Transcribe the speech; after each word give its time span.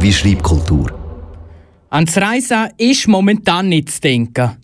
Wie 0.00 0.12
Schreibkultur. 0.12 0.90
Ans 1.90 2.16
Reisen 2.16 2.70
ist 2.76 3.06
momentan 3.06 3.68
nicht 3.68 3.88
zu 3.88 4.00
denken. 4.00 4.56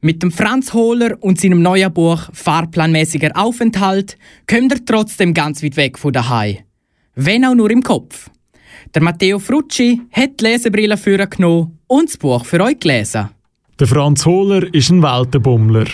Mit 0.00 0.22
dem 0.22 0.30
Franz 0.30 0.72
Hohler 0.72 1.18
und 1.20 1.38
seinem 1.38 1.60
neuen 1.60 1.92
Buch 1.92 2.30
Fahrplanmäßiger 2.32 3.32
Aufenthalt 3.34 4.16
kommt 4.48 4.72
er 4.72 4.84
trotzdem 4.86 5.34
ganz 5.34 5.62
weit 5.62 5.76
weg 5.76 5.98
von 5.98 6.14
daheim. 6.14 6.60
Wenn 7.14 7.44
auch 7.44 7.54
nur 7.54 7.70
im 7.70 7.82
Kopf. 7.82 8.30
Der 8.94 9.02
Matteo 9.02 9.38
Frucci 9.38 10.00
hat 10.12 10.40
die 10.40 10.44
Lesebrille 10.44 10.96
für 10.96 11.26
genommen 11.26 11.78
und 11.86 12.08
das 12.08 12.16
Buch 12.16 12.46
für 12.46 12.62
euch 12.62 12.80
gelesen. 12.80 13.28
Der 13.78 13.86
Franz 13.86 14.24
Hohler 14.24 14.72
ist 14.72 14.88
ein 14.88 15.02
Weltenbummler. 15.02 15.88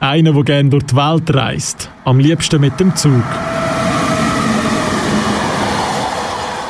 Einer, 0.00 0.32
der 0.32 0.42
gerne 0.42 0.70
durch 0.70 0.86
die 0.86 0.96
Welt 0.96 1.32
reist. 1.32 1.88
Am 2.04 2.18
liebsten 2.18 2.60
mit 2.60 2.80
dem 2.80 2.96
Zug. 2.96 3.22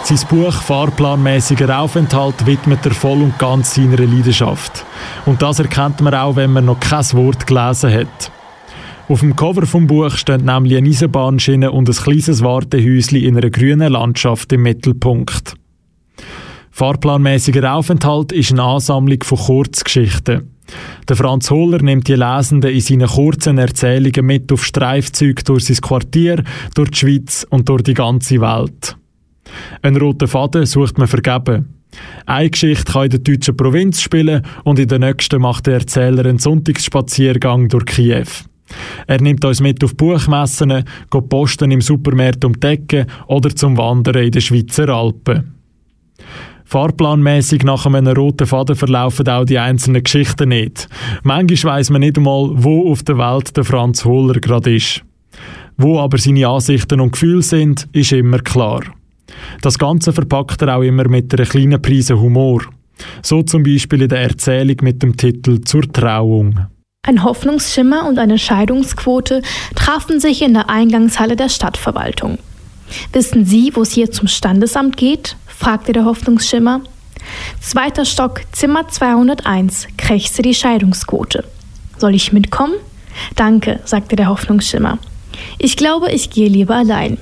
Sein 0.05 0.19
Buch 0.29 0.53
Fahrplanmäßiger 0.53 1.79
Aufenthalt 1.79 2.45
widmet 2.45 2.84
er 2.84 2.93
voll 2.93 3.23
und 3.23 3.38
ganz 3.38 3.74
seiner 3.74 3.98
Leidenschaft. 3.98 4.84
Und 5.27 5.41
das 5.41 5.60
erkennt 5.60 6.01
man 6.01 6.15
auch, 6.15 6.34
wenn 6.34 6.52
man 6.52 6.65
noch 6.65 6.80
kein 6.80 7.05
Wort 7.12 7.47
gelesen 7.47 7.93
hat. 7.93 8.33
Auf 9.09 9.20
dem 9.20 9.37
Cover 9.37 9.65
vom 9.65 9.87
Buch 9.87 10.16
stehen 10.16 10.45
nämlich 10.45 10.77
eine 10.77 10.88
Eisenbahnschiene 10.88 11.70
und 11.70 11.88
ein 11.88 11.95
kleines 11.95 12.43
Wartehäuschen 12.43 13.19
in 13.19 13.37
einer 13.37 13.51
grünen 13.51 13.93
Landschaft 13.93 14.52
im 14.52 14.62
Mittelpunkt. 14.62 15.55
Fahrplanmäßiger 16.73 17.73
Aufenthalt 17.73 18.32
ist 18.32 18.51
eine 18.51 18.62
Ansammlung 18.62 19.23
von 19.23 19.38
Kurzgeschichten. 19.38 20.51
Der 21.09 21.16
Franz 21.16 21.51
Hohler 21.51 21.80
nimmt 21.80 22.09
die 22.09 22.15
Lesenden 22.15 22.73
in 22.73 22.80
seinen 22.80 23.09
kurzen 23.09 23.59
Erzählungen 23.59 24.27
mit 24.27 24.51
auf 24.51 24.65
Streifzüge 24.65 25.45
durch 25.45 25.66
sein 25.66 25.77
Quartier, 25.77 26.43
durch 26.74 26.91
die 26.91 26.98
Schweiz 26.98 27.46
und 27.48 27.69
durch 27.69 27.82
die 27.82 27.95
ganze 27.95 28.41
Welt. 28.41 28.96
Einen 29.83 29.97
roten 30.01 30.29
Faden 30.29 30.66
sucht 30.66 30.98
man 30.98 31.09
vergeben. 31.09 31.74
Eine 32.27 32.51
Geschichte 32.51 32.93
kann 32.93 33.05
in 33.05 33.10
der 33.10 33.20
deutschen 33.20 33.56
Provinz 33.56 34.01
spielen 34.01 34.43
und 34.65 34.79
in 34.79 34.88
der 34.88 34.99
nächsten 34.99 35.43
macht 35.43 35.66
der 35.66 35.74
Erzähler 35.74 36.24
einen 36.24 36.38
Sonntagsspaziergang 36.38 37.68
durch 37.68 37.87
Kiew. 37.87 38.26
Er 39.07 39.21
nimmt 39.21 39.45
uns 39.45 39.60
mit 39.60 39.85
auf 39.85 39.96
Buchmessen, 39.96 40.85
geht 41.10 41.29
Posten 41.29 41.71
im 41.71 41.80
Supermarkt 41.80 42.45
um 42.45 42.59
die 42.59 43.04
oder 43.26 43.54
zum 43.54 43.76
Wandern 43.76 44.24
in 44.24 44.30
den 44.30 44.41
Schweizer 44.41 44.88
Alpen. 44.88 45.54
Fahrplanmäßig 46.65 47.65
nach 47.65 47.85
einem 47.85 48.07
roten 48.07 48.46
Faden 48.46 48.76
verlaufen 48.76 49.29
auch 49.29 49.45
die 49.45 49.59
einzelnen 49.59 50.02
Geschichten 50.02 50.48
nicht. 50.48 50.88
Manchmal 51.23 51.76
weiss 51.76 51.91
man 51.91 52.01
nicht 52.01 52.16
einmal, 52.16 52.51
wo 52.54 52.91
auf 52.91 53.02
der 53.02 53.19
Welt 53.19 53.54
der 53.54 53.65
Franz 53.65 54.07
Hohler 54.07 54.41
gerade 54.41 54.74
ist. 54.74 55.02
Wo 55.76 55.98
aber 55.98 56.16
seine 56.16 56.48
Ansichten 56.48 57.01
und 57.01 57.13
Gefühle 57.13 57.43
sind, 57.43 57.88
ist 57.93 58.13
immer 58.13 58.38
klar. 58.38 58.85
Das 59.63 59.79
Ganze 59.79 60.13
verpackt 60.13 60.60
er 60.63 60.77
auch 60.77 60.82
immer 60.82 61.09
mit 61.09 61.32
einer 61.32 61.46
kleinen 61.46 61.80
Prise 61.80 62.21
Humor. 62.21 62.63
So 63.23 63.45
zum 63.45 63.63
Beispiel 63.63 64.03
in 64.03 64.09
der 64.09 64.22
Erzählung 64.22 64.77
mit 64.82 65.00
dem 65.04 65.16
Titel 65.16 65.60
Zur 65.60 65.91
Trauung. 65.91 66.66
Ein 67.06 67.22
Hoffnungsschimmer 67.22 68.09
und 68.09 68.19
eine 68.19 68.38
Scheidungsquote 68.38 69.41
trafen 69.77 70.19
sich 70.19 70.43
in 70.43 70.54
der 70.54 70.69
Eingangshalle 70.69 71.37
der 71.37 71.49
Stadtverwaltung. 71.49 72.38
Wissen 73.12 73.44
Sie, 73.44 73.71
wo 73.75 73.82
es 73.82 73.93
hier 73.93 74.10
zum 74.10 74.27
Standesamt 74.27 74.97
geht? 74.97 75.37
fragte 75.47 75.93
der 75.93 76.06
Hoffnungsschimmer. 76.06 76.81
Zweiter 77.60 78.04
Stock, 78.04 78.41
Zimmer 78.50 78.88
201, 78.88 79.87
krächzte 79.97 80.43
die 80.43 80.54
Scheidungsquote. 80.54 81.44
Soll 81.99 82.16
ich 82.16 82.32
mitkommen? 82.32 82.75
Danke, 83.37 83.78
sagte 83.84 84.16
der 84.16 84.28
Hoffnungsschimmer. 84.28 84.99
Ich 85.59 85.76
glaube, 85.76 86.10
ich 86.10 86.31
gehe 86.31 86.49
lieber 86.49 86.75
allein 86.75 87.19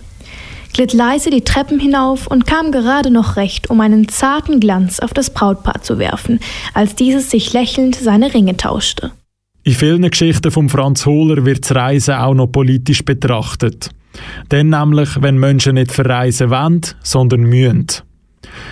glitt 0.72 0.92
leise 0.92 1.30
die 1.30 1.42
Treppen 1.42 1.78
hinauf 1.78 2.26
und 2.26 2.46
kam 2.46 2.72
gerade 2.72 3.10
noch 3.10 3.36
recht, 3.36 3.70
um 3.70 3.80
einen 3.80 4.08
zarten 4.08 4.60
Glanz 4.60 5.00
auf 5.00 5.12
das 5.12 5.30
Brautpaar 5.30 5.82
zu 5.82 5.98
werfen, 5.98 6.40
als 6.74 6.94
dieses 6.94 7.30
sich 7.30 7.52
lächelnd 7.52 7.96
seine 7.96 8.32
Ringe 8.32 8.56
tauschte. 8.56 9.12
In 9.62 9.74
vielen 9.74 10.10
Geschichten 10.10 10.50
von 10.50 10.68
Franz 10.68 11.04
Hohler 11.04 11.44
wird 11.44 11.64
das 11.64 11.76
Reisen 11.76 12.14
auch 12.14 12.34
noch 12.34 12.46
politisch 12.46 13.04
betrachtet. 13.04 13.90
Denn 14.50 14.70
nämlich, 14.70 15.20
wenn 15.20 15.38
Menschen 15.38 15.74
nicht 15.74 15.92
verreisen 15.92 16.50
wollen, 16.50 16.80
sondern 17.02 17.42
müssen. 17.42 17.86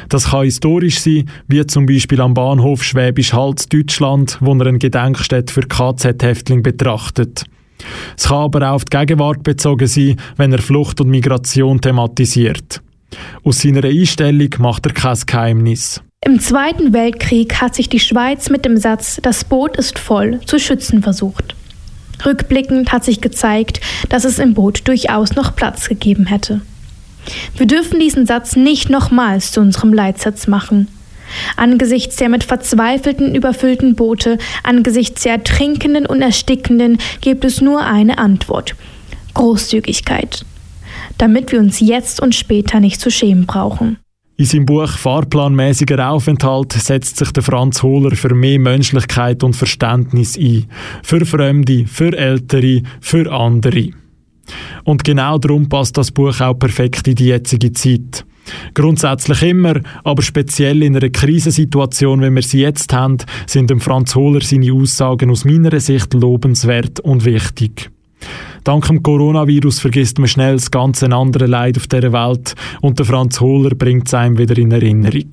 Das 0.08 0.30
kann 0.30 0.44
historisch 0.44 1.00
sein, 1.00 1.28
wie 1.46 1.64
zum 1.66 1.86
Beispiel 1.86 2.20
am 2.20 2.34
Bahnhof 2.34 2.82
Schwäbisch 2.82 3.32
Hall 3.32 3.54
Deutschland, 3.70 4.38
wo 4.40 4.54
er 4.54 4.66
eine 4.66 4.78
Gedenkstätte 4.78 5.52
für 5.52 5.60
KZ-Häftlinge 5.62 6.62
betrachtet. 6.62 7.44
Es 8.16 8.28
kann 8.28 8.38
aber 8.38 8.68
auch 8.68 8.74
auf 8.74 8.84
die 8.84 8.96
Gegenwart 8.96 9.42
bezogen 9.42 9.86
sein, 9.86 10.16
wenn 10.36 10.52
er 10.52 10.60
Flucht 10.60 11.00
und 11.00 11.08
Migration 11.08 11.80
thematisiert. 11.80 12.80
Aus 13.44 13.60
seiner 13.60 13.84
Einstellung 13.84 14.50
macht 14.58 14.86
er 14.86 14.92
kein 14.92 15.18
Geheimnis. 15.26 16.02
Im 16.24 16.40
Zweiten 16.40 16.92
Weltkrieg 16.92 17.60
hat 17.60 17.74
sich 17.74 17.88
die 17.88 18.00
Schweiz 18.00 18.50
mit 18.50 18.64
dem 18.64 18.76
Satz 18.76 19.20
Das 19.22 19.44
Boot 19.44 19.76
ist 19.76 19.98
voll 19.98 20.40
zu 20.44 20.58
schützen 20.58 21.02
versucht. 21.02 21.54
Rückblickend 22.24 22.90
hat 22.92 23.04
sich 23.04 23.20
gezeigt, 23.20 23.80
dass 24.08 24.24
es 24.24 24.40
im 24.40 24.54
Boot 24.54 24.86
durchaus 24.88 25.36
noch 25.36 25.54
Platz 25.54 25.88
gegeben 25.88 26.26
hätte. 26.26 26.60
Wir 27.56 27.66
dürfen 27.66 28.00
diesen 28.00 28.26
Satz 28.26 28.56
nicht 28.56 28.90
nochmals 28.90 29.52
zu 29.52 29.60
unserem 29.60 29.92
Leitsatz 29.92 30.46
machen. 30.46 30.88
Angesichts 31.56 32.16
der 32.16 32.28
mit 32.28 32.44
Verzweifelten 32.44 33.34
überfüllten 33.34 33.94
Boote, 33.94 34.38
angesichts 34.62 35.22
der 35.22 35.32
Ertrinkenden 35.32 36.06
und 36.06 36.22
Erstickenden 36.22 36.98
gibt 37.20 37.44
es 37.44 37.60
nur 37.60 37.84
eine 37.84 38.18
Antwort. 38.18 38.74
Großzügigkeit. 39.34 40.44
Damit 41.18 41.52
wir 41.52 41.58
uns 41.58 41.80
jetzt 41.80 42.20
und 42.20 42.34
später 42.34 42.80
nicht 42.80 43.00
zu 43.00 43.10
schämen 43.10 43.46
brauchen. 43.46 43.98
In 44.36 44.44
seinem 44.44 44.66
Buch 44.66 44.88
Fahrplanmäßiger 44.88 46.10
Aufenthalt 46.10 46.72
setzt 46.72 47.16
sich 47.16 47.32
der 47.32 47.42
Franz 47.42 47.82
Hohler 47.82 48.14
für 48.14 48.32
mehr 48.36 48.60
Menschlichkeit 48.60 49.42
und 49.42 49.56
Verständnis 49.56 50.38
ein. 50.38 50.66
Für 51.02 51.26
Fremde, 51.26 51.86
für 51.88 52.16
Ältere, 52.16 52.82
für 53.00 53.32
andere. 53.32 53.88
Und 54.84 55.02
genau 55.02 55.38
darum 55.38 55.68
passt 55.68 55.98
das 55.98 56.12
Buch 56.12 56.40
auch 56.40 56.54
perfekt 56.54 57.08
in 57.08 57.16
die 57.16 57.26
jetzige 57.26 57.72
Zeit. 57.72 58.24
Grundsätzlich 58.74 59.42
immer, 59.42 59.80
aber 60.04 60.22
speziell 60.22 60.82
in 60.82 60.96
einer 60.96 61.10
Krisensituation, 61.10 62.22
wie 62.22 62.34
wir 62.34 62.42
sie 62.42 62.60
jetzt 62.60 62.92
haben, 62.92 63.18
sind 63.46 63.70
dem 63.70 63.80
Franz 63.80 64.14
Hohler 64.14 64.40
seine 64.40 64.72
Aussagen 64.72 65.30
aus 65.30 65.44
meiner 65.44 65.78
Sicht 65.80 66.14
lobenswert 66.14 67.00
und 67.00 67.24
wichtig. 67.24 67.90
Dank 68.64 68.86
dem 68.86 69.02
Coronavirus 69.02 69.80
vergisst 69.80 70.18
man 70.18 70.28
schnell 70.28 70.56
das 70.56 70.70
ganze 70.70 71.10
andere 71.12 71.46
Leid 71.46 71.76
auf 71.78 71.86
der 71.86 72.12
Welt 72.12 72.54
und 72.80 72.98
der 72.98 73.06
Franz 73.06 73.40
Hohler 73.40 73.70
bringt 73.70 74.08
es 74.08 74.14
einem 74.14 74.38
wieder 74.38 74.58
in 74.58 74.72
Erinnerung. 74.72 75.30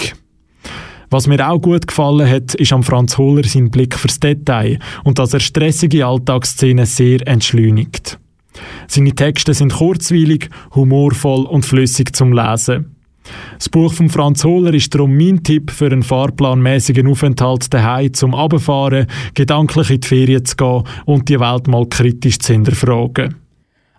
Was 1.09 1.27
mir 1.27 1.47
auch 1.47 1.61
gut 1.61 1.87
gefallen 1.87 2.29
hat, 2.29 2.55
ist 2.55 2.73
am 2.73 2.83
Franz 2.83 3.17
Hohler 3.17 3.43
sein 3.43 3.69
Blick 3.71 3.95
fürs 3.95 4.19
Detail 4.19 4.79
und 5.03 5.19
dass 5.19 5.33
er 5.33 5.39
stressige 5.39 6.05
Alltagsszenen 6.05 6.85
sehr 6.85 7.27
entschleunigt. 7.27 8.19
Seine 8.87 9.13
Texte 9.13 9.53
sind 9.53 9.73
kurzweilig, 9.73 10.49
humorvoll 10.73 11.45
und 11.45 11.65
flüssig 11.65 12.15
zum 12.15 12.33
Lesen. 12.33 12.94
Das 13.57 13.69
Buch 13.69 13.93
von 13.93 14.09
Franz 14.09 14.43
Hohler 14.43 14.73
ist 14.73 14.93
darum 14.93 15.15
mein 15.15 15.43
Tipp 15.43 15.71
für 15.71 15.87
einen 15.87 16.03
fahrplanmäßigen 16.03 17.07
Aufenthalt 17.07 17.73
daheim 17.73 18.13
zum 18.13 18.35
Abfahren, 18.35 19.07
gedanklich 19.33 19.89
in 19.89 20.01
die 20.01 20.07
Ferien 20.07 20.45
zu 20.45 20.55
gehen 20.55 20.83
und 21.05 21.29
die 21.29 21.39
Welt 21.39 21.67
mal 21.67 21.85
kritisch 21.87 22.39
zu 22.39 22.53
hinterfragen. 22.53 23.35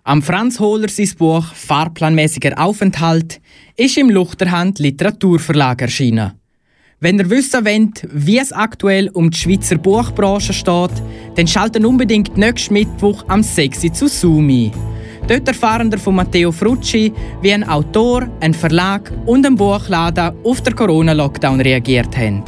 Am 0.03 0.21
Franz 0.21 0.59
Hohler 0.59 0.87
sein 0.87 1.09
Buch 1.17 1.43
Fahrplanmäßiger 1.53 2.57
Aufenthalt 2.57 3.41
ist 3.75 3.97
im 3.97 4.09
Luchterhand 4.09 4.79
Literaturverlag 4.79 5.81
erschienen. 5.81 6.31
Wenn 6.99 7.19
ihr 7.19 7.29
wissen 7.29 7.65
wollt, 7.65 8.07
wie 8.11 8.39
es 8.39 8.51
aktuell 8.51 9.09
um 9.09 9.29
die 9.29 9.37
Schweizer 9.37 9.77
Buchbranche 9.77 10.53
steht, 10.53 10.91
dann 11.35 11.47
schaltet 11.47 11.85
unbedingt 11.85 12.37
nächsten 12.37 12.73
Mittwoch 12.73 13.23
am 13.27 13.43
6. 13.43 13.91
zu 13.93 14.07
Zoom 14.07 14.49
ein. 14.49 14.96
Dort 15.27 15.47
erfahren 15.47 15.91
wir 15.91 15.99
von 15.99 16.15
Matteo 16.15 16.51
Frucci, 16.51 17.11
wie 17.41 17.53
ein 17.53 17.67
Autor, 17.67 18.27
ein 18.39 18.53
Verlag 18.53 19.11
und 19.25 19.45
ein 19.45 19.55
Buchladen 19.55 20.31
auf 20.43 20.61
den 20.61 20.75
Corona-Lockdown 20.75 21.59
reagiert 21.59 22.15
haben. 22.17 22.43